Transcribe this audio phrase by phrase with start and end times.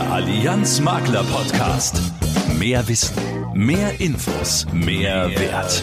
[0.00, 2.00] Allianz Makler Podcast.
[2.54, 3.14] Mehr Wissen,
[3.54, 5.82] mehr Infos, mehr, Wert.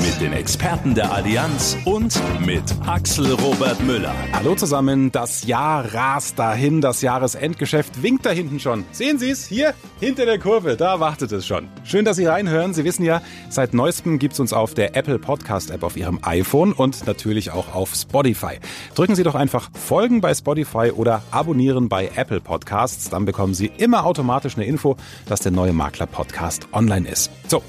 [0.00, 4.12] Mit den Experten der Allianz und mit Axel Robert Müller.
[4.32, 8.84] Hallo zusammen, das Jahr rast dahin, das Jahresendgeschäft winkt da hinten schon.
[8.90, 9.46] Sehen Sie es?
[9.46, 11.68] Hier, hinter der Kurve, da wartet es schon.
[11.84, 12.74] Schön, dass Sie reinhören.
[12.74, 16.18] Sie wissen ja, seit neuestem gibt es uns auf der Apple Podcast App auf Ihrem
[16.22, 18.58] iPhone und natürlich auch auf Spotify.
[18.96, 23.08] Drücken Sie doch einfach Folgen bei Spotify oder abonnieren bei Apple Podcasts.
[23.08, 24.96] Dann bekommen Sie immer automatisch eine Info,
[25.26, 27.28] dass der neue Makler Podcast online ist.
[27.48, 27.60] So.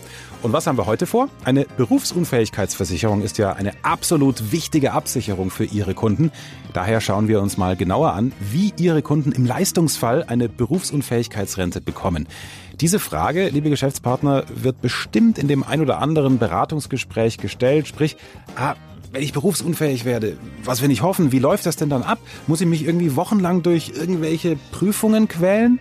[0.44, 1.30] Und was haben wir heute vor?
[1.46, 6.32] Eine Berufsunfähigkeitsversicherung ist ja eine absolut wichtige Absicherung für Ihre Kunden.
[6.74, 12.28] Daher schauen wir uns mal genauer an, wie Ihre Kunden im Leistungsfall eine Berufsunfähigkeitsrente bekommen.
[12.82, 17.88] Diese Frage, liebe Geschäftspartner, wird bestimmt in dem ein oder anderen Beratungsgespräch gestellt.
[17.88, 18.16] Sprich,
[18.56, 18.76] ah,
[19.12, 21.32] wenn ich berufsunfähig werde, was will ich hoffen?
[21.32, 22.20] Wie läuft das denn dann ab?
[22.46, 25.80] Muss ich mich irgendwie wochenlang durch irgendwelche Prüfungen quälen?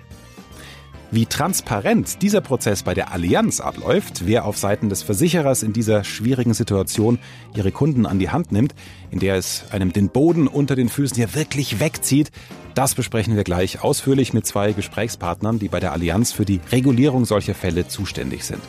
[1.15, 6.05] Wie transparent dieser Prozess bei der Allianz abläuft, wer auf Seiten des Versicherers in dieser
[6.05, 7.19] schwierigen Situation
[7.55, 8.75] ihre Kunden an die Hand nimmt,
[9.11, 12.31] in der es einem den Boden unter den Füßen ja wirklich wegzieht,
[12.75, 17.27] das besprechen wir gleich ausführlich mit zwei Gesprächspartnern, die bei der Allianz für die Regulierung
[17.27, 18.63] solcher Fälle zuständig sind.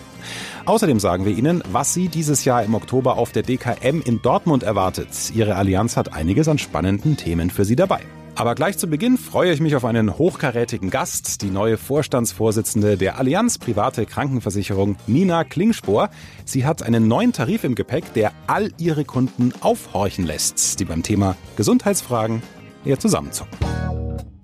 [0.66, 4.64] Außerdem sagen wir Ihnen, was Sie dieses Jahr im Oktober auf der DKM in Dortmund
[4.64, 5.08] erwartet.
[5.34, 8.02] Ihre Allianz hat einiges an spannenden Themen für Sie dabei.
[8.36, 13.20] Aber gleich zu Beginn freue ich mich auf einen hochkarätigen Gast, die neue Vorstandsvorsitzende der
[13.20, 16.10] Allianz Private Krankenversicherung, Nina Klingspor.
[16.44, 21.04] Sie hat einen neuen Tarif im Gepäck, der all ihre Kunden aufhorchen lässt, die beim
[21.04, 22.42] Thema Gesundheitsfragen
[22.84, 23.56] eher zusammenzucken.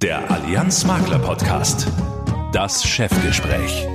[0.02, 1.88] Der Allianz Makler Podcast.
[2.54, 3.88] Das Chefgespräch.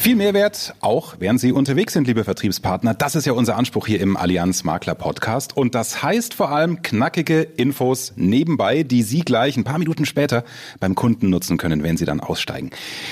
[0.00, 2.94] Viel Mehrwert, auch während Sie unterwegs sind, liebe Vertriebspartner.
[2.94, 5.54] Das ist ja unser Anspruch hier im Allianz Makler Podcast.
[5.54, 10.44] Und das heißt vor allem knackige Infos nebenbei, die Sie gleich ein paar Minuten später
[10.80, 12.70] beim Kunden nutzen können, wenn Sie dann aussteigen.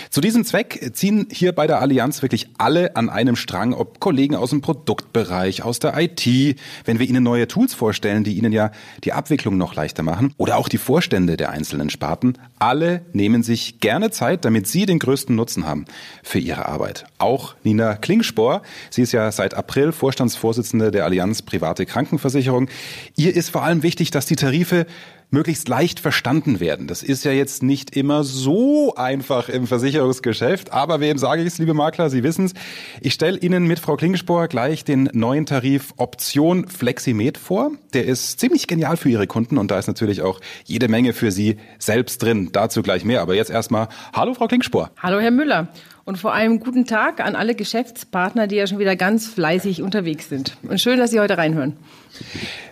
[0.09, 4.35] Zu diesem Zweck ziehen hier bei der Allianz wirklich alle an einem Strang, ob Kollegen
[4.35, 8.71] aus dem Produktbereich, aus der IT, wenn wir Ihnen neue Tools vorstellen, die Ihnen ja
[9.05, 12.39] die Abwicklung noch leichter machen, oder auch die Vorstände der einzelnen Sparten.
[12.59, 15.85] Alle nehmen sich gerne Zeit, damit Sie den größten Nutzen haben
[16.23, 16.78] für Ihre Arbeit.
[16.79, 17.07] Arbeit.
[17.19, 18.63] Auch Nina Klingspor.
[18.89, 22.69] Sie ist ja seit April Vorstandsvorsitzende der Allianz Private Krankenversicherung.
[23.17, 24.87] Ihr ist vor allem wichtig, dass die Tarife
[25.31, 26.87] möglichst leicht verstanden werden.
[26.87, 31.59] Das ist ja jetzt nicht immer so einfach im Versicherungsgeschäft, aber wem sage ich es,
[31.59, 32.55] liebe Makler, Sie wissen es.
[33.01, 37.73] Ich stelle Ihnen mit Frau Klingspor gleich den neuen Tarif Option Fleximed vor.
[37.93, 41.31] Der ist ziemlich genial für Ihre Kunden und da ist natürlich auch jede Menge für
[41.31, 42.51] Sie selbst drin.
[42.53, 44.91] Dazu gleich mehr, aber jetzt erstmal Hallo Frau Klingspor.
[44.99, 45.69] Hallo Herr Müller.
[46.09, 50.31] Und vor allem guten Tag an alle Geschäftspartner, die ja schon wieder ganz fleißig unterwegs
[50.31, 50.57] sind.
[50.63, 51.77] Und schön, dass Sie heute reinhören.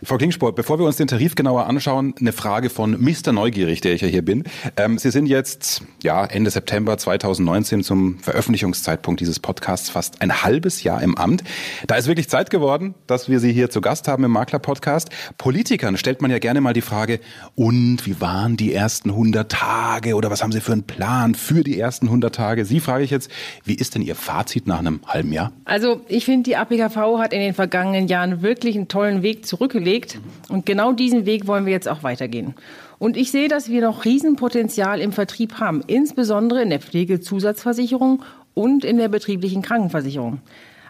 [0.02, 3.32] Frau Klingsport, bevor wir uns den Tarif genauer anschauen, eine Frage von Mr.
[3.32, 4.44] Neugierig, der ich ja hier bin.
[4.76, 10.82] Ähm, Sie sind jetzt ja Ende September 2019 zum Veröffentlichungszeitpunkt dieses Podcasts fast ein halbes
[10.82, 11.44] Jahr im Amt.
[11.86, 15.10] Da ist wirklich Zeit geworden, dass wir Sie hier zu Gast haben im Makler-Podcast.
[15.38, 17.20] Politikern stellt man ja gerne mal die Frage,
[17.54, 21.64] und wie waren die ersten 100 Tage oder was haben Sie für einen Plan für
[21.64, 22.64] die ersten 100 Tage?
[22.64, 23.30] Sie frage ich jetzt,
[23.64, 25.52] wie ist denn Ihr Fazit nach einem halben Jahr?
[25.64, 30.18] Also ich finde, die APKV hat in den vergangenen Jahren wirklich einen tollen Weg zurückgelegt.
[30.48, 32.54] Und genau diesen Weg wollen wir jetzt auch weitergehen.
[32.98, 38.22] Und ich sehe, dass wir noch Riesenpotenzial im Vertrieb haben, insbesondere in der Pflegezusatzversicherung
[38.54, 40.40] und in der betrieblichen Krankenversicherung.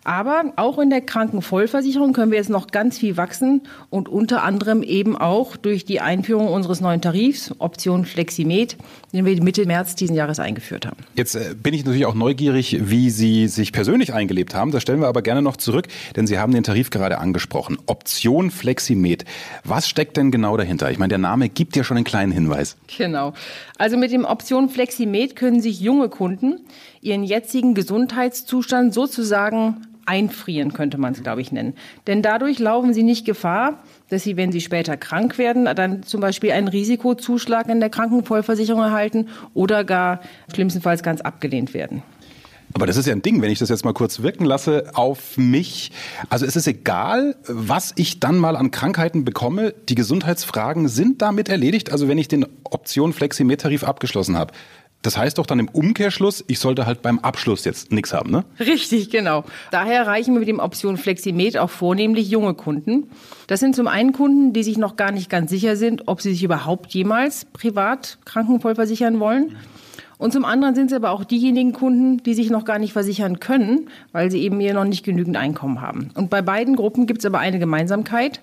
[0.06, 4.84] Aber auch in der Krankenvollversicherung können wir jetzt noch ganz viel wachsen und unter anderem
[4.84, 8.76] eben auch durch die Einführung unseres neuen Tarifs, Option Fleximed,
[9.12, 10.98] den wir Mitte März diesen Jahres eingeführt haben.
[11.16, 14.70] Jetzt äh, bin ich natürlich auch neugierig, wie Sie sich persönlich eingelebt haben.
[14.70, 17.76] Das stellen wir aber gerne noch zurück, denn Sie haben den Tarif gerade angesprochen.
[17.86, 19.24] Option Fleximed.
[19.64, 20.88] Was steckt denn genau dahinter?
[20.92, 22.76] Ich meine, der Name gibt ja schon einen kleinen Hinweis.
[22.96, 23.32] Genau.
[23.76, 26.60] Also mit dem Option Fleximed können sich junge Kunden
[27.00, 31.74] ihren jetzigen Gesundheitszustand sozusagen einfrieren, könnte man es, glaube ich, nennen.
[32.06, 36.20] Denn dadurch laufen sie nicht Gefahr, dass sie, wenn sie später krank werden, dann zum
[36.20, 40.20] Beispiel einen Risikozuschlag in der Krankenvollversicherung erhalten oder gar
[40.52, 42.02] schlimmstenfalls ganz abgelehnt werden.
[42.76, 45.38] Aber das ist ja ein Ding, wenn ich das jetzt mal kurz wirken lasse auf
[45.38, 45.92] mich.
[46.28, 49.72] Also es ist egal, was ich dann mal an Krankheiten bekomme.
[49.88, 51.90] Die Gesundheitsfragen sind damit erledigt.
[51.90, 54.52] Also wenn ich den Option Fleximet-Tarif abgeschlossen habe,
[55.06, 58.44] das heißt doch dann im Umkehrschluss, ich sollte halt beim Abschluss jetzt nichts haben, ne?
[58.58, 59.44] Richtig, genau.
[59.70, 63.08] Daher erreichen wir mit dem Option Fleximed auch vornehmlich junge Kunden.
[63.46, 66.32] Das sind zum einen Kunden, die sich noch gar nicht ganz sicher sind, ob sie
[66.32, 69.56] sich überhaupt jemals privat krankenvollversichern wollen.
[70.18, 73.38] Und zum anderen sind es aber auch diejenigen Kunden, die sich noch gar nicht versichern
[73.38, 76.10] können, weil sie eben hier noch nicht genügend Einkommen haben.
[76.14, 78.40] Und bei beiden Gruppen gibt es aber eine Gemeinsamkeit.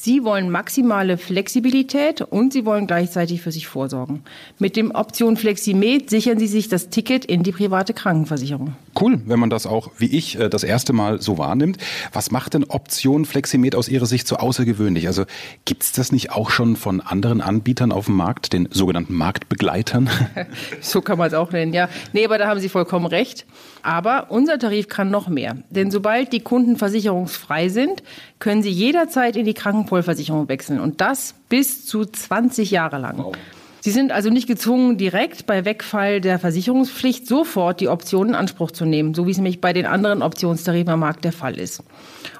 [0.00, 4.22] Sie wollen maximale Flexibilität und Sie wollen gleichzeitig für sich vorsorgen.
[4.60, 8.76] Mit dem Option Fleximed sichern Sie sich das Ticket in die private Krankenversicherung.
[8.98, 11.78] Cool, wenn man das auch wie ich äh, das erste Mal so wahrnimmt.
[12.12, 15.08] Was macht denn Option Fleximed aus Ihrer Sicht so außergewöhnlich?
[15.08, 15.24] Also
[15.64, 20.08] gibt es das nicht auch schon von anderen Anbietern auf dem Markt, den sogenannten Marktbegleitern?
[20.80, 21.88] so kann man es auch nennen, ja.
[22.12, 23.46] Nee, aber da haben Sie vollkommen recht.
[23.82, 25.56] Aber unser Tarif kann noch mehr.
[25.70, 28.02] Denn sobald die Kunden versicherungsfrei sind,
[28.38, 29.54] können sie jederzeit in die
[29.88, 30.80] Krankenvollversicherung wechseln.
[30.80, 33.18] Und das bis zu 20 Jahre lang.
[33.18, 33.34] Wow.
[33.80, 38.72] Sie sind also nicht gezwungen, direkt bei Wegfall der Versicherungspflicht sofort die Option in Anspruch
[38.72, 41.82] zu nehmen, so wie es nämlich bei den anderen Optionstarifen am Markt der Fall ist.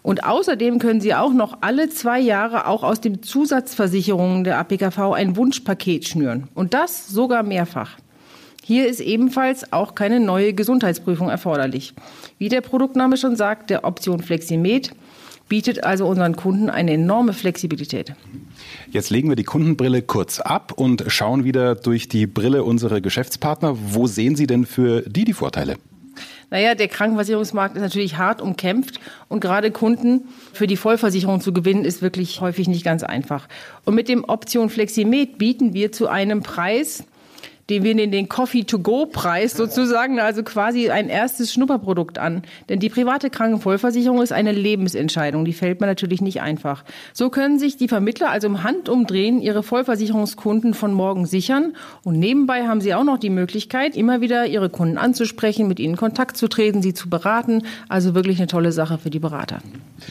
[0.03, 5.13] Und außerdem können Sie auch noch alle zwei Jahre auch aus den Zusatzversicherungen der APKV
[5.15, 6.49] ein Wunschpaket schnüren.
[6.55, 7.97] Und das sogar mehrfach.
[8.65, 11.95] Hier ist ebenfalls auch keine neue Gesundheitsprüfung erforderlich.
[12.39, 14.91] Wie der Produktname schon sagt, der Option Fleximed
[15.49, 18.13] bietet also unseren Kunden eine enorme Flexibilität.
[18.91, 23.77] Jetzt legen wir die Kundenbrille kurz ab und schauen wieder durch die Brille unserer Geschäftspartner.
[23.93, 25.77] Wo sehen Sie denn für die die Vorteile?
[26.51, 31.85] Naja, der Krankenversicherungsmarkt ist natürlich hart umkämpft und gerade Kunden für die Vollversicherung zu gewinnen,
[31.85, 33.49] ist wirklich häufig nicht ganz einfach.
[33.85, 37.05] Und mit dem Option Fleximed bieten wir zu einem Preis,
[37.71, 42.43] den wir in den Coffee-to-Go-Preis sozusagen, also quasi ein erstes Schnupperprodukt an.
[42.69, 46.85] Denn die private Krankenvollversicherung ist eine Lebensentscheidung, die fällt man natürlich nicht einfach.
[47.13, 51.75] So können sich die Vermittler also im Handumdrehen ihre Vollversicherungskunden von morgen sichern
[52.05, 55.97] und nebenbei haben sie auch noch die Möglichkeit, immer wieder ihre Kunden anzusprechen, mit ihnen
[55.97, 57.63] Kontakt zu treten, sie zu beraten.
[57.89, 59.59] Also wirklich eine tolle Sache für die Berater.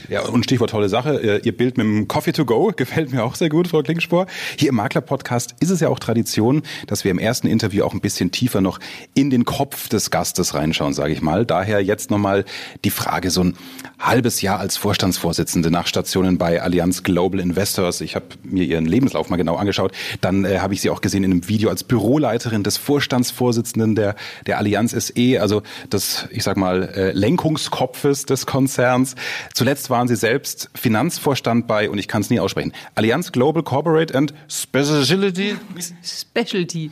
[0.09, 3.23] Ja, und Stichwort tolle Sache, äh, Ihr Bild mit dem Coffee to go gefällt mir
[3.23, 4.27] auch sehr gut, Frau Klingspor.
[4.57, 8.01] Hier im Makler-Podcast ist es ja auch Tradition, dass wir im ersten Interview auch ein
[8.01, 8.79] bisschen tiefer noch
[9.13, 11.45] in den Kopf des Gastes reinschauen, sage ich mal.
[11.45, 12.45] Daher jetzt nochmal
[12.83, 13.55] die Frage, so ein
[13.99, 18.01] halbes Jahr als Vorstandsvorsitzende nach Stationen bei Allianz Global Investors.
[18.01, 19.91] Ich habe mir Ihren Lebenslauf mal genau angeschaut.
[20.21, 24.15] Dann äh, habe ich Sie auch gesehen in einem Video als Büroleiterin des Vorstandsvorsitzenden der,
[24.45, 29.15] der Allianz SE, also des, ich sag mal, äh, Lenkungskopfes des Konzerns.
[29.53, 34.15] Zuletzt waren Sie selbst Finanzvorstand bei, und ich kann es nie aussprechen, Allianz Global Corporate
[34.15, 35.55] and Specialty.
[36.03, 36.91] Specialty.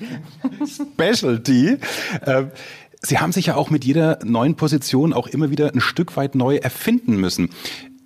[0.93, 1.77] Specialty.
[2.25, 2.51] Ähm,
[3.01, 6.33] Sie haben sich ja auch mit jeder neuen Position auch immer wieder ein Stück weit
[6.33, 7.49] neu erfinden müssen.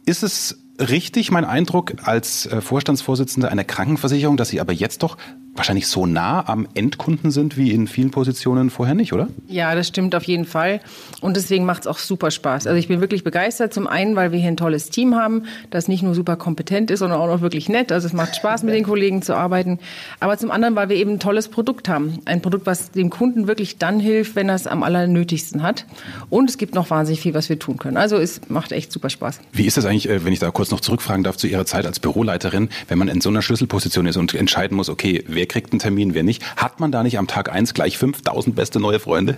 [0.05, 5.17] Ist es richtig mein Eindruck als äh, Vorstandsvorsitzende einer Krankenversicherung, dass Sie aber jetzt doch
[5.59, 9.27] wahrscheinlich so nah am Endkunden sind wie in vielen Positionen vorher nicht, oder?
[9.47, 10.79] Ja, das stimmt auf jeden Fall.
[11.19, 12.65] Und deswegen macht es auch super Spaß.
[12.65, 13.73] Also ich bin wirklich begeistert.
[13.73, 16.99] Zum einen, weil wir hier ein tolles Team haben, das nicht nur super kompetent ist,
[16.99, 17.91] sondern auch noch wirklich nett.
[17.91, 19.79] Also es macht Spaß, mit den Kollegen zu arbeiten.
[20.21, 22.19] Aber zum anderen, weil wir eben ein tolles Produkt haben.
[22.23, 25.85] Ein Produkt, was dem Kunden wirklich dann hilft, wenn er es am allernötigsten hat.
[26.29, 27.97] Und es gibt noch wahnsinnig viel, was wir tun können.
[27.97, 29.41] Also es macht echt super Spaß.
[29.51, 31.85] Wie ist das eigentlich, äh, wenn ich da kurz noch zurückfragen darf, zu Ihrer Zeit
[31.85, 35.71] als Büroleiterin, wenn man in so einer Schlüsselposition ist und entscheiden muss, okay, wer kriegt
[35.71, 36.43] einen Termin, wer nicht.
[36.55, 39.37] Hat man da nicht am Tag eins gleich 5000 beste neue Freunde?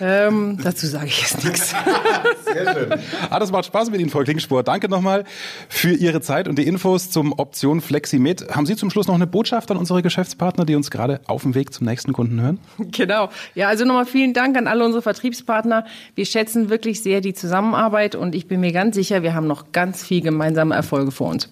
[0.00, 1.74] Ähm, dazu sage ich jetzt nichts.
[2.44, 2.94] Sehr schön.
[3.30, 4.62] Ah, das macht Spaß mit Ihnen, Frau Klingspor.
[4.62, 5.24] Danke nochmal
[5.68, 8.48] für Ihre Zeit und die Infos zum Option FlexiMed.
[8.54, 11.54] Haben Sie zum Schluss noch eine Botschaft an unsere Geschäftspartner, die uns gerade auf dem
[11.54, 12.58] Weg zum nächsten Kunden hören?
[12.78, 13.28] Genau.
[13.54, 15.84] Ja, also nochmal vielen Dank an alle unsere Vertriebspartner.
[16.14, 19.72] Wir schätzen wirklich sehr die Zusammenarbeit und ich bin mir ganz sicher, wir haben noch
[19.72, 21.48] ganz viel gemeinsame Erfolge vor uns.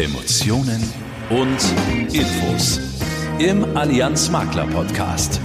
[0.00, 0.82] Emotionen
[1.28, 2.80] und Infos
[3.38, 5.38] im Allianz Makler Podcast.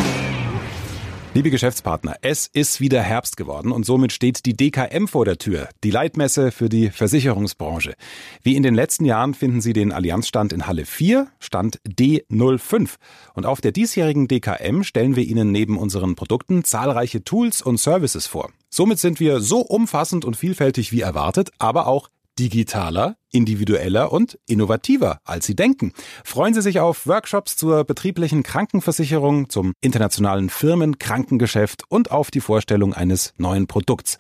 [1.34, 5.68] Liebe Geschäftspartner, es ist wieder Herbst geworden und somit steht die DKM vor der Tür,
[5.84, 7.96] die Leitmesse für die Versicherungsbranche.
[8.44, 12.92] Wie in den letzten Jahren finden Sie den Allianzstand in Halle 4, Stand D05.
[13.34, 18.26] Und auf der diesjährigen DKM stellen wir Ihnen neben unseren Produkten zahlreiche Tools und Services
[18.26, 18.52] vor.
[18.70, 22.08] Somit sind wir so umfassend und vielfältig wie erwartet, aber auch
[22.40, 25.94] digitaler, individueller und innovativer, als Sie denken.
[26.24, 32.94] Freuen Sie sich auf Workshops zur betrieblichen Krankenversicherung, zum internationalen Firmenkrankengeschäft und auf die Vorstellung
[32.94, 34.18] eines neuen Produkts.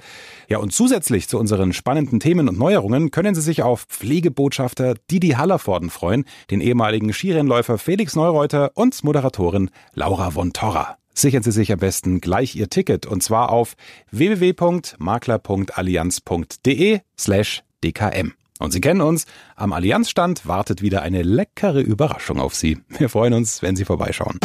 [0.50, 5.30] Ja, und zusätzlich zu unseren spannenden Themen und Neuerungen können Sie sich auf Pflegebotschafter Didi
[5.30, 10.98] Hallervorden freuen, den ehemaligen Skirennläufer Felix Neureuter und Moderatorin Laura von Torra.
[11.18, 13.76] Sichern Sie sich am besten gleich Ihr Ticket und zwar auf
[14.12, 18.34] www.makler.allianz.de slash DKM.
[18.60, 19.26] Und Sie kennen uns,
[19.56, 22.80] am Allianzstand wartet wieder eine leckere Überraschung auf Sie.
[22.90, 24.40] Wir freuen uns, wenn Sie vorbeischauen.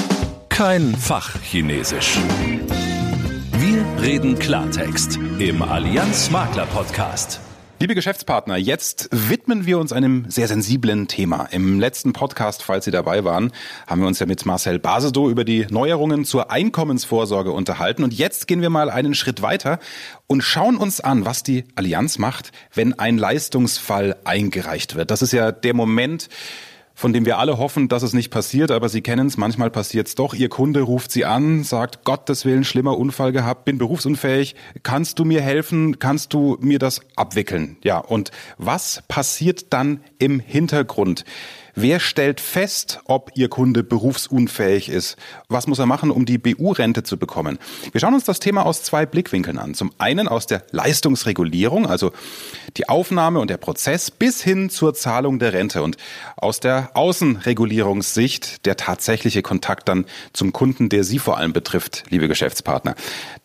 [0.49, 2.18] Kein Fachchinesisch.
[3.52, 7.40] Wir reden Klartext im Allianz Makler Podcast.
[7.82, 11.46] Liebe Geschäftspartner, jetzt widmen wir uns einem sehr sensiblen Thema.
[11.50, 13.52] Im letzten Podcast, falls Sie dabei waren,
[13.87, 18.04] haben wir uns ja mit Marcel Basedow über die Neuerungen zur Einkommensvorsorge unterhalten.
[18.04, 19.78] Und jetzt gehen wir mal einen Schritt weiter
[20.26, 25.10] und schauen uns an, was die Allianz macht, wenn ein Leistungsfall eingereicht wird.
[25.10, 26.28] Das ist ja der Moment,
[27.00, 30.09] von dem wir alle hoffen, dass es nicht passiert, aber Sie kennen es, manchmal passiert
[30.09, 30.35] es doch.
[30.35, 35.25] Ihr Kunde ruft Sie an, sagt, Gottes Willen, schlimmer Unfall gehabt, bin berufsunfähig, kannst du
[35.25, 37.78] mir helfen, kannst du mir das abwickeln?
[37.83, 41.25] Ja, und was passiert dann im Hintergrund?
[41.74, 45.16] Wer stellt fest, ob Ihr Kunde berufsunfähig ist?
[45.48, 47.58] Was muss er machen, um die BU-Rente zu bekommen?
[47.92, 49.74] Wir schauen uns das Thema aus zwei Blickwinkeln an.
[49.74, 52.12] Zum einen aus der Leistungsregulierung, also
[52.76, 55.96] die Aufnahme und der Prozess bis hin zur Zahlung der Rente und
[56.36, 62.28] aus der Außenregulierungssicht der tatsächliche Kontakt dann zum Kunden, der Sie vor allem betrifft, liebe
[62.28, 62.94] Geschäftspartner.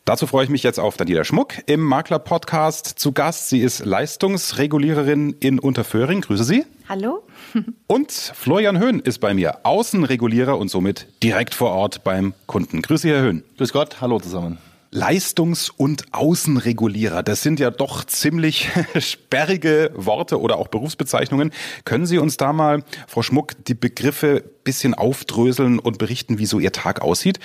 [0.07, 3.49] Dazu freue ich mich jetzt auf Daniela Schmuck im Makler Podcast zu Gast.
[3.49, 6.21] Sie ist Leistungsreguliererin in Unterföhring.
[6.21, 6.63] Grüße Sie.
[6.87, 7.23] Hallo.
[7.87, 12.83] Und Florian Höhn ist bei mir, Außenregulierer und somit direkt vor Ort beim Kunden.
[12.83, 13.43] Grüße, Herr Höhn.
[13.57, 14.59] Grüß Gott, hallo zusammen.
[14.91, 18.69] Leistungs- und Außenregulierer, das sind ja doch ziemlich
[18.99, 21.51] sperrige Worte oder auch Berufsbezeichnungen.
[21.83, 26.59] Können Sie uns da mal, Frau Schmuck, die Begriffe bisschen aufdröseln und berichten, wie so
[26.59, 27.39] Ihr Tag aussieht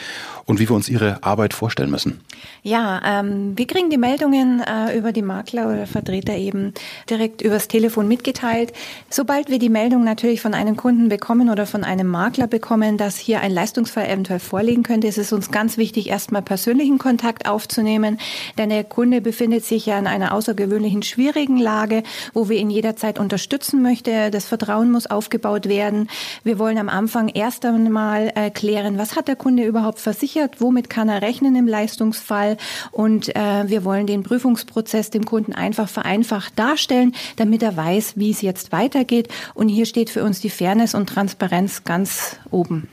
[0.46, 2.20] und wie wir uns Ihre Arbeit vorstellen müssen.
[2.62, 6.74] Ja, ähm, wir kriegen die Meldungen äh, über die Makler oder Vertreter eben
[7.08, 8.72] direkt übers Telefon mitgeteilt.
[9.08, 13.18] Sobald wir die Meldung natürlich von einem Kunden bekommen oder von einem Makler bekommen, dass
[13.18, 18.18] hier ein Leistungsfall eventuell vorliegen könnte, ist es uns ganz wichtig, erstmal persönlichen Kontakt aufzunehmen,
[18.58, 23.18] denn der Kunde befindet sich ja in einer außergewöhnlichen schwierigen Lage, wo wir ihn jederzeit
[23.18, 24.30] unterstützen möchten.
[24.30, 26.08] Das Vertrauen muss aufgebaut werden.
[26.44, 30.88] Wir wollen am Anfang Anfang erst einmal erklären, was hat der Kunde überhaupt versichert, womit
[30.88, 32.57] kann er rechnen im Leistungsfall
[32.93, 38.31] und äh, wir wollen den Prüfungsprozess dem Kunden einfach vereinfacht darstellen, damit er weiß, wie
[38.31, 42.87] es jetzt weitergeht und hier steht für uns die Fairness und Transparenz ganz oben.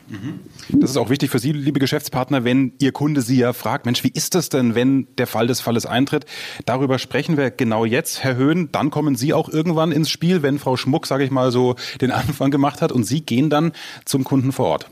[0.70, 4.02] Das ist auch wichtig für Sie, liebe Geschäftspartner, wenn Ihr Kunde Sie ja fragt, Mensch,
[4.02, 6.26] wie ist das denn, wenn der Fall des Falles eintritt?
[6.66, 8.68] Darüber sprechen wir genau jetzt, Herr Höhn.
[8.72, 12.10] Dann kommen Sie auch irgendwann ins Spiel, wenn Frau Schmuck, sage ich mal so, den
[12.10, 13.72] Anfang gemacht hat und Sie gehen dann
[14.08, 14.90] zum Kunden vor Ort.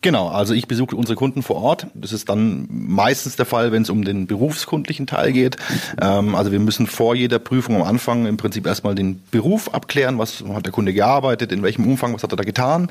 [0.00, 1.88] Genau, also ich besuche unsere Kunden vor Ort.
[1.94, 5.56] Das ist dann meistens der Fall, wenn es um den berufskundlichen Teil geht.
[6.00, 10.16] Ähm, also wir müssen vor jeder Prüfung am Anfang im Prinzip erstmal den Beruf abklären,
[10.18, 12.90] was hat der Kunde gearbeitet, in welchem Umfang, was hat er da getan.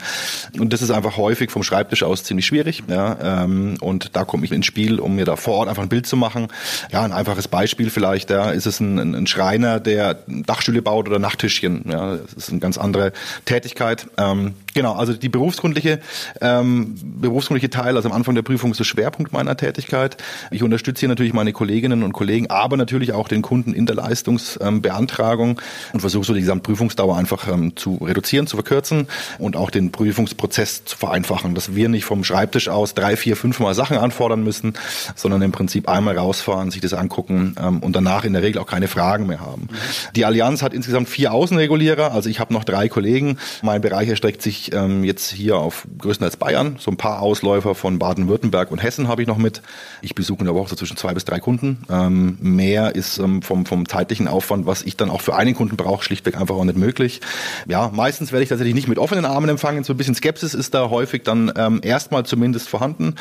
[0.60, 2.84] Und das ist einfach häufig vom Schreibtisch aus ziemlich schwierig.
[2.89, 5.89] Ja, ähm, und da komme ich ins Spiel, um mir da vor Ort einfach ein
[5.89, 6.50] Bild zu machen.
[6.91, 11.19] Ja, ein einfaches Beispiel vielleicht, ja, ist es ein, ein Schreiner, der Dachstühle baut oder
[11.19, 11.86] Nachttischchen.
[11.89, 13.13] Ja, das ist eine ganz andere
[13.46, 14.07] Tätigkeit.
[14.17, 16.00] Ähm, genau, also die berufskundliche
[16.39, 20.17] ähm, berufsgrundliche Teil, also am Anfang der Prüfung ist der Schwerpunkt meiner Tätigkeit.
[20.51, 23.96] Ich unterstütze hier natürlich meine Kolleginnen und Kollegen, aber natürlich auch den Kunden in der
[23.96, 25.60] Leistungsbeantragung
[25.93, 29.07] und versuche so die Gesamtprüfungsdauer einfach ähm, zu reduzieren, zu verkürzen
[29.39, 33.60] und auch den Prüfungsprozess zu vereinfachen, dass wir nicht vom Schreibtisch aus drei, vier, fünf
[33.60, 34.75] Mal Sachen anfordern müssen,
[35.15, 38.67] sondern im Prinzip einmal rausfahren, sich das angucken ähm, und danach in der Regel auch
[38.67, 39.69] keine Fragen mehr haben.
[40.15, 43.39] Die Allianz hat insgesamt vier Außenregulierer, also ich habe noch drei Kollegen.
[43.63, 48.00] Mein Bereich erstreckt sich ähm, jetzt hier auf größtenteils Bayern, so ein paar Ausläufer von
[48.00, 49.62] Baden-Württemberg und Hessen habe ich noch mit.
[50.01, 51.83] Ich besuche in der Woche so zwischen zwei bis drei Kunden.
[51.89, 55.77] Ähm, mehr ist ähm, vom, vom zeitlichen Aufwand, was ich dann auch für einen Kunden
[55.77, 57.21] brauche, schlichtweg einfach auch nicht möglich.
[57.67, 59.83] Ja, meistens werde ich tatsächlich nicht mit offenen Armen empfangen.
[59.83, 63.15] So ein bisschen Skepsis ist da häufig dann ähm, erstmal zumindest vorhanden.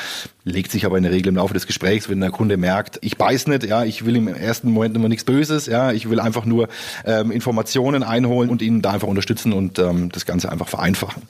[0.45, 3.17] Legt sich aber in der Regel im Laufe des Gesprächs, wenn der Kunde merkt, ich
[3.17, 6.45] beiß nicht, ja, ich will im ersten Moment immer nichts Böses, ja, ich will einfach
[6.45, 6.69] nur
[7.05, 11.23] ähm, Informationen einholen und ihn da einfach unterstützen und ähm, das Ganze einfach vereinfachen.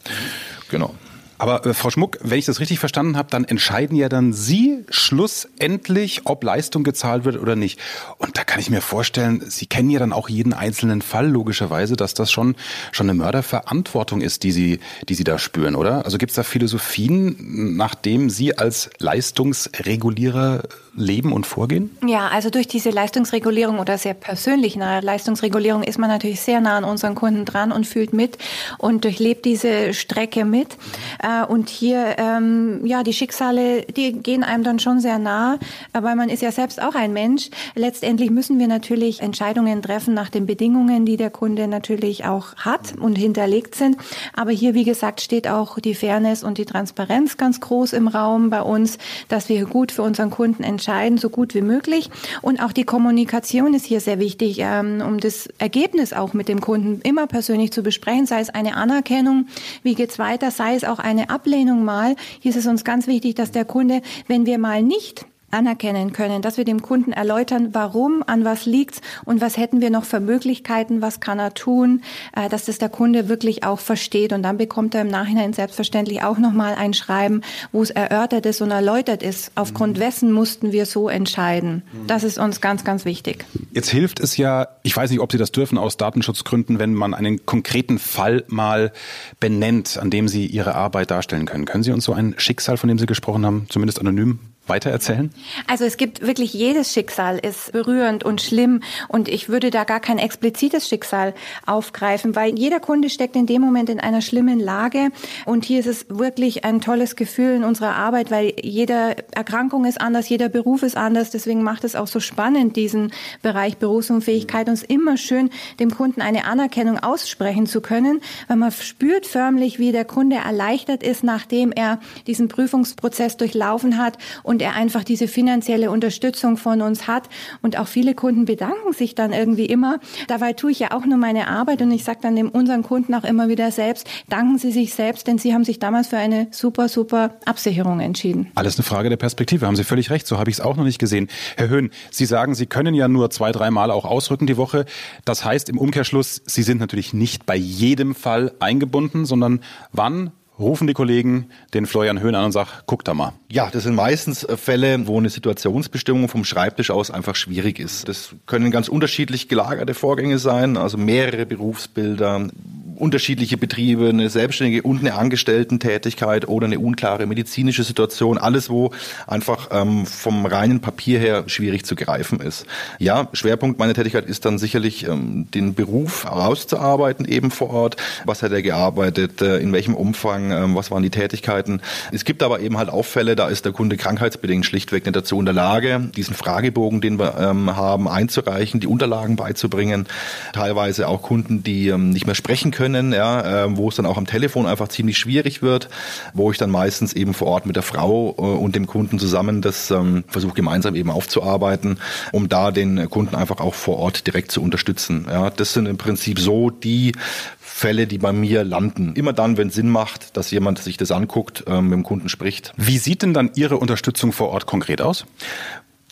[0.70, 0.94] Genau.
[1.38, 4.84] Aber äh, Frau Schmuck, wenn ich das richtig verstanden habe, dann entscheiden ja dann Sie
[4.88, 7.78] schlussendlich, ob Leistung gezahlt wird oder nicht.
[8.18, 11.96] Und da kann ich mir vorstellen, Sie kennen ja dann auch jeden einzelnen Fall logischerweise,
[11.96, 12.56] dass das schon
[12.92, 16.04] schon eine Mörderverantwortung ist, die Sie, die Sie da spüren, oder?
[16.04, 20.62] Also gibt es da Philosophien, nachdem Sie als Leistungsregulierer
[20.96, 21.96] leben und vorgehen?
[22.06, 26.78] Ja, also durch diese Leistungsregulierung oder sehr persönlich nahe Leistungsregulierung ist man natürlich sehr nah
[26.78, 28.38] an unseren Kunden dran und fühlt mit
[28.78, 30.76] und durchlebt diese Strecke mit.
[31.22, 35.58] Äh, und hier, ähm, ja, die Schicksale, die gehen einem dann schon sehr nah,
[35.92, 37.50] weil man ist ja selbst auch ein Mensch.
[37.74, 42.96] Letztendlich müssen wir natürlich Entscheidungen treffen nach den Bedingungen, die der Kunde natürlich auch hat
[42.98, 43.98] und hinterlegt sind.
[44.34, 48.48] Aber hier, wie gesagt, steht auch die Fairness und die Transparenz ganz groß im Raum
[48.48, 48.98] bei uns,
[49.28, 52.11] dass wir gut für unseren Kunden entscheiden entscheiden, so gut wie möglich.
[52.43, 56.61] Und auch die Kommunikation ist hier sehr wichtig, ähm, um das Ergebnis auch mit dem
[56.61, 59.49] Kunden immer persönlich zu besprechen, sei es eine Anerkennung,
[59.83, 62.14] wie geht's weiter, sei es auch eine Ablehnung mal.
[62.40, 66.42] Hier ist es uns ganz wichtig, dass der Kunde, wenn wir mal nicht anerkennen können,
[66.42, 70.20] dass wir dem Kunden erläutern, warum, an was liegt's und was hätten wir noch für
[70.20, 72.02] Möglichkeiten, was kann er tun,
[72.34, 76.22] äh, dass das der Kunde wirklich auch versteht und dann bekommt er im Nachhinein selbstverständlich
[76.22, 77.40] auch nochmal ein Schreiben,
[77.72, 80.00] wo es erörtert ist und erläutert ist, aufgrund mhm.
[80.02, 81.82] wessen mussten wir so entscheiden.
[81.92, 82.06] Mhm.
[82.06, 83.46] Das ist uns ganz, ganz wichtig.
[83.72, 87.14] Jetzt hilft es ja, ich weiß nicht, ob Sie das dürfen aus Datenschutzgründen, wenn man
[87.14, 88.92] einen konkreten Fall mal
[89.40, 91.64] benennt, an dem Sie Ihre Arbeit darstellen können.
[91.64, 95.30] Können Sie uns so ein Schicksal, von dem Sie gesprochen haben, zumindest anonym weitererzählen?
[95.66, 100.00] Also es gibt wirklich jedes Schicksal ist berührend und schlimm und ich würde da gar
[100.00, 101.35] kein explizites Schicksal
[101.66, 105.08] aufgreifen, weil jeder Kunde steckt in dem Moment in einer schlimmen Lage
[105.44, 110.00] und hier ist es wirklich ein tolles Gefühl in unserer Arbeit, weil jede Erkrankung ist
[110.00, 114.75] anders, jeder Beruf ist anders, deswegen macht es auch so spannend diesen Bereich Berufsunfähigkeit und
[114.75, 119.92] ist immer schön dem Kunden eine Anerkennung aussprechen zu können, weil man spürt förmlich, wie
[119.92, 125.28] der Kunde erleichtert ist, nachdem er diesen Prüfungsprozess durchlaufen hat und und er einfach diese
[125.28, 127.28] finanzielle Unterstützung von uns hat.
[127.60, 130.00] Und auch viele Kunden bedanken sich dann irgendwie immer.
[130.28, 133.12] Dabei tue ich ja auch nur meine Arbeit und ich sage dann dem unseren Kunden
[133.12, 136.48] auch immer wieder selbst, danken Sie sich selbst, denn Sie haben sich damals für eine
[136.52, 138.50] super, super Absicherung entschieden.
[138.54, 140.84] Alles eine Frage der Perspektive, haben Sie völlig recht, so habe ich es auch noch
[140.84, 141.28] nicht gesehen.
[141.58, 144.86] Herr Höhn, Sie sagen, Sie können ja nur zwei, drei Mal auch ausrücken die Woche.
[145.26, 149.60] Das heißt im Umkehrschluss, Sie sind natürlich nicht bei jedem Fall eingebunden, sondern
[149.92, 153.32] wann rufen die Kollegen den Florian Höhn an und sagen, guck da mal.
[153.50, 158.08] Ja, das sind meistens Fälle, wo eine Situationsbestimmung vom Schreibtisch aus einfach schwierig ist.
[158.08, 162.48] Das können ganz unterschiedlich gelagerte Vorgänge sein, also mehrere Berufsbilder,
[162.96, 168.90] unterschiedliche Betriebe, eine selbstständige und eine Angestellten-Tätigkeit oder eine unklare medizinische Situation, alles, wo
[169.26, 172.66] einfach ähm, vom reinen Papier her schwierig zu greifen ist.
[172.98, 177.96] Ja, Schwerpunkt meiner Tätigkeit ist dann sicherlich, ähm, den Beruf herauszuarbeiten, eben vor Ort.
[178.24, 181.80] Was hat er gearbeitet, äh, in welchem Umfang, ähm, was waren die Tätigkeiten.
[182.12, 185.38] Es gibt aber eben halt auch Fälle, da ist der Kunde krankheitsbedingt schlichtweg nicht dazu
[185.38, 190.06] in der Lage, diesen Fragebogen, den wir ähm, haben, einzureichen, die Unterlagen beizubringen.
[190.52, 194.07] Teilweise auch Kunden, die ähm, nicht mehr sprechen können können, ja, äh, wo es dann
[194.07, 195.88] auch am Telefon einfach ziemlich schwierig wird,
[196.35, 199.61] wo ich dann meistens eben vor Ort mit der Frau äh, und dem Kunden zusammen
[199.61, 201.99] das ähm, versuche gemeinsam eben aufzuarbeiten,
[202.31, 205.26] um da den Kunden einfach auch vor Ort direkt zu unterstützen.
[205.28, 207.12] Ja, das sind im Prinzip so die
[207.59, 209.14] Fälle, die bei mir landen.
[209.16, 212.73] Immer dann, wenn Sinn macht, dass jemand sich das anguckt, ähm, mit dem Kunden spricht.
[212.76, 215.26] Wie sieht denn dann Ihre Unterstützung vor Ort konkret aus?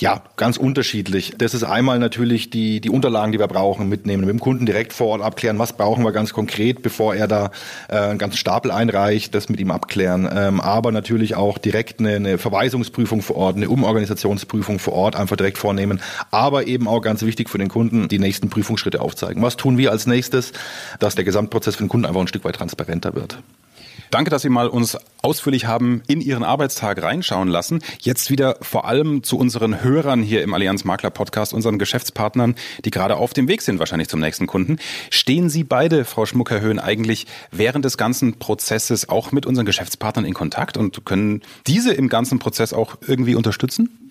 [0.00, 1.34] Ja, ganz unterschiedlich.
[1.38, 4.92] Das ist einmal natürlich die, die Unterlagen, die wir brauchen, mitnehmen, mit dem Kunden direkt
[4.92, 7.52] vor Ort abklären, was brauchen wir ganz konkret, bevor er da
[7.88, 10.28] äh, einen ganzen Stapel einreicht, das mit ihm abklären.
[10.34, 15.36] Ähm, aber natürlich auch direkt eine, eine Verweisungsprüfung vor Ort, eine Umorganisationsprüfung vor Ort einfach
[15.36, 16.00] direkt vornehmen.
[16.32, 19.42] Aber eben auch ganz wichtig für den Kunden, die nächsten Prüfungsschritte aufzeigen.
[19.42, 20.52] Was tun wir als nächstes,
[20.98, 23.38] dass der Gesamtprozess für den Kunden einfach ein Stück weit transparenter wird.
[24.10, 27.82] Danke, dass Sie mal uns ausführlich haben in Ihren Arbeitstag reinschauen lassen.
[28.00, 32.90] Jetzt wieder vor allem zu unseren Hörern hier im Allianz Makler Podcast, unseren Geschäftspartnern, die
[32.90, 34.78] gerade auf dem Weg sind, wahrscheinlich zum nächsten Kunden.
[35.10, 40.34] Stehen Sie beide, Frau Schmucker-Höhn, eigentlich während des ganzen Prozesses auch mit unseren Geschäftspartnern in
[40.34, 44.03] Kontakt und können diese im ganzen Prozess auch irgendwie unterstützen?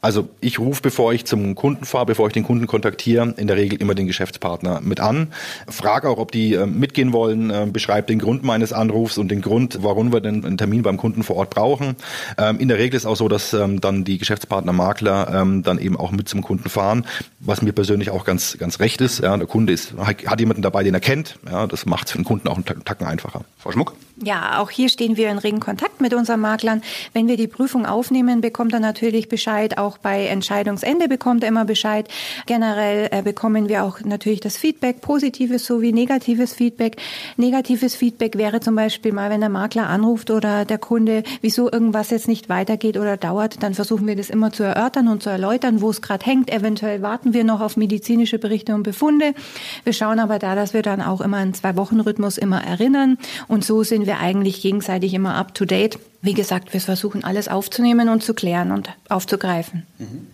[0.00, 3.56] Also ich rufe, bevor ich zum Kunden fahre, bevor ich den Kunden kontaktiere, in der
[3.56, 5.28] Regel immer den Geschäftspartner mit an.
[5.68, 9.40] Frage auch, ob die äh, mitgehen wollen, äh, beschreibe den Grund meines Anrufs und den
[9.42, 11.94] Grund, warum wir denn einen Termin beim Kunden vor Ort brauchen.
[12.36, 15.78] Ähm, in der Regel ist auch so, dass ähm, dann die Geschäftspartner, Makler ähm, dann
[15.78, 17.06] eben auch mit zum Kunden fahren,
[17.38, 19.20] was mir persönlich auch ganz, ganz recht ist.
[19.20, 21.38] Ja, der Kunde ist, hat jemanden dabei, den er kennt.
[21.48, 23.44] Ja, das macht es für den Kunden auch einen Tacken einfacher.
[23.58, 23.94] Frau Schmuck?
[24.24, 26.82] Ja, auch hier stehen wir in regen Kontakt mit unseren Maklern.
[27.12, 29.76] Wenn wir die Prüfung aufnehmen, bekommt er natürlich Bescheid.
[29.76, 32.06] Auch bei Entscheidungsende bekommt er immer Bescheid.
[32.46, 36.96] Generell äh, bekommen wir auch natürlich das Feedback, positives sowie negatives Feedback.
[37.36, 42.10] Negatives Feedback wäre zum Beispiel mal, wenn der Makler anruft oder der Kunde, wieso irgendwas
[42.10, 45.80] jetzt nicht weitergeht oder dauert, dann versuchen wir das immer zu erörtern und zu erläutern,
[45.80, 46.48] wo es gerade hängt.
[46.48, 49.34] Eventuell warten wir noch auf medizinische Berichte und Befunde.
[49.82, 53.18] Wir schauen aber da, dass wir dann auch immer einen Zwei-Wochen-Rhythmus immer erinnern.
[53.48, 55.98] Und so sind wir eigentlich gegenseitig immer up to date.
[56.22, 59.84] Wie gesagt, wir versuchen alles aufzunehmen und zu klären und aufzugreifen.
[59.98, 60.28] Mhm.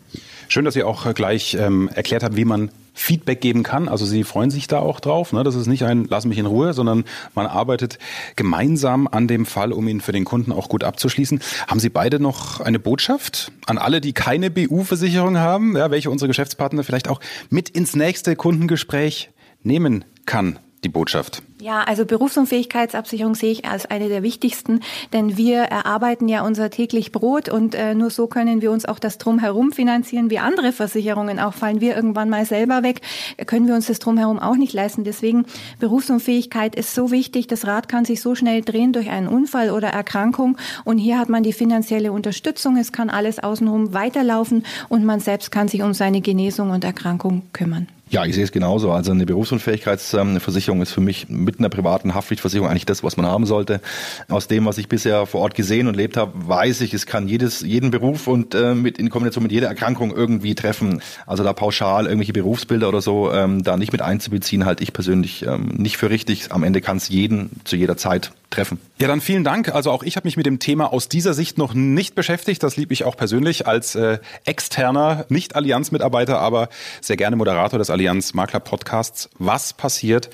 [0.48, 3.88] Schön, dass Sie auch gleich ähm, erklärt haben, wie man Feedback geben kann.
[3.88, 5.32] Also Sie freuen sich da auch drauf.
[5.32, 5.44] Ne?
[5.44, 7.98] Das ist nicht ein Lass mich in Ruhe, sondern man arbeitet
[8.36, 11.40] gemeinsam an dem Fall, um ihn für den Kunden auch gut abzuschließen.
[11.66, 16.28] Haben Sie beide noch eine Botschaft an alle, die keine BU-Versicherung haben, ja, welche unsere
[16.28, 17.20] Geschäftspartner vielleicht auch
[17.50, 19.30] mit ins nächste Kundengespräch
[19.62, 21.42] nehmen kann, die Botschaft?
[21.60, 24.78] Ja, also Berufsunfähigkeitsabsicherung sehe ich als eine der wichtigsten,
[25.12, 29.00] denn wir erarbeiten ja unser täglich Brot und äh, nur so können wir uns auch
[29.00, 31.40] das Drumherum finanzieren wie andere Versicherungen.
[31.40, 33.00] Auch fallen wir irgendwann mal selber weg,
[33.46, 35.02] können wir uns das Drumherum auch nicht leisten.
[35.02, 35.46] Deswegen
[35.80, 37.48] Berufsunfähigkeit ist so wichtig.
[37.48, 41.28] Das Rad kann sich so schnell drehen durch einen Unfall oder Erkrankung und hier hat
[41.28, 42.76] man die finanzielle Unterstützung.
[42.76, 47.42] Es kann alles außenrum weiterlaufen und man selbst kann sich um seine Genesung und Erkrankung
[47.52, 47.88] kümmern.
[48.10, 48.90] Ja, ich sehe es genauso.
[48.90, 53.44] Also eine Berufsunfähigkeitsversicherung ist für mich mit einer privaten Haftpflichtversicherung eigentlich das, was man haben
[53.44, 53.80] sollte.
[54.28, 57.28] Aus dem, was ich bisher vor Ort gesehen und lebt habe, weiß ich, es kann
[57.28, 61.02] jedes, jeden Beruf und äh, mit in Kombination mit jeder Erkrankung irgendwie treffen.
[61.26, 65.44] Also da pauschal irgendwelche Berufsbilder oder so ähm, da nicht mit einzubeziehen, halte ich persönlich
[65.44, 66.50] ähm, nicht für richtig.
[66.50, 68.80] Am Ende kann es jeden zu jeder Zeit treffen.
[69.00, 69.74] Ja, dann vielen Dank.
[69.74, 72.62] Also auch ich habe mich mit dem Thema aus dieser Sicht noch nicht beschäftigt.
[72.62, 76.68] Das liebe ich auch persönlich als äh, externer, nicht Allianz-Mitarbeiter, aber
[77.00, 79.30] sehr gerne Moderator des Allianz Makler Podcasts.
[79.38, 80.30] Was passiert,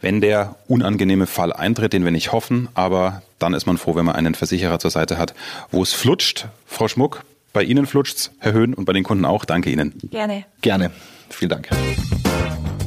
[0.00, 4.04] wenn der unangenehme Fall eintritt, den wir nicht hoffen, aber dann ist man froh, wenn
[4.04, 5.34] man einen Versicherer zur Seite hat,
[5.70, 6.46] wo es flutscht.
[6.66, 9.44] Frau Schmuck, bei Ihnen flutscht's, Herr Höhn, und bei den Kunden auch.
[9.44, 9.94] Danke Ihnen.
[10.10, 10.44] Gerne.
[10.60, 10.90] Gerne.
[11.30, 11.68] Vielen Dank.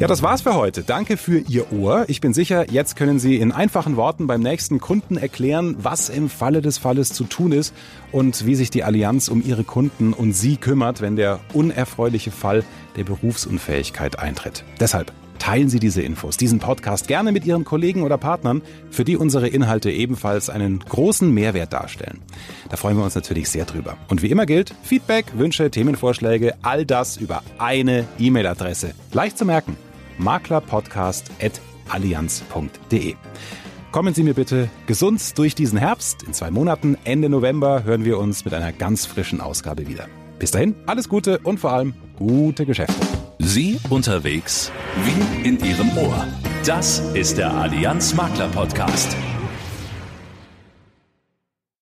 [0.02, 0.82] Ja, das war's für heute.
[0.82, 2.06] Danke für Ihr Ohr.
[2.08, 6.28] Ich bin sicher, jetzt können Sie in einfachen Worten beim nächsten Kunden erklären, was im
[6.28, 7.72] Falle des Falles zu tun ist
[8.12, 12.64] und wie sich die Allianz um Ihre Kunden und Sie kümmert, wenn der unerfreuliche Fall
[12.96, 14.64] der Berufsunfähigkeit eintritt.
[14.80, 19.18] Deshalb teilen Sie diese Infos, diesen Podcast gerne mit Ihren Kollegen oder Partnern, für die
[19.18, 22.22] unsere Inhalte ebenfalls einen großen Mehrwert darstellen.
[22.70, 23.98] Da freuen wir uns natürlich sehr drüber.
[24.08, 28.96] Und wie immer gilt, Feedback, Wünsche, Themenvorschläge, all das über eine E-Mail-Adresse.
[29.14, 29.78] Leicht zu merken,
[30.18, 33.16] maklerpodcast.allianz.de.
[33.92, 36.24] Kommen Sie mir bitte gesund durch diesen Herbst.
[36.24, 40.08] In zwei Monaten, Ende November, hören wir uns mit einer ganz frischen Ausgabe wieder.
[40.40, 42.96] Bis dahin, alles Gute und vor allem gute Geschäfte.
[43.40, 44.72] Sie unterwegs
[45.04, 46.26] wie in Ihrem Ohr.
[46.66, 49.16] Das ist der Allianz Makler Podcast.